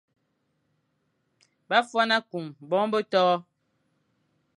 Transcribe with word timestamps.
Bâ 1.69 1.77
fwan 1.89 2.11
akung 2.17 2.47
bongo 2.69 2.97
be 3.01 3.09
toʼo. 3.11 3.35